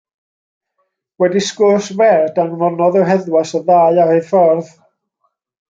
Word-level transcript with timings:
Wedi 1.23 1.43
sgwrs 1.47 1.91
fer 1.99 2.25
danfonodd 2.39 2.99
yr 3.03 3.07
heddwas 3.13 3.55
y 3.61 3.63
ddau 3.69 4.03
ar 4.07 4.17
eu 4.17 4.27
ffordd. 4.33 4.77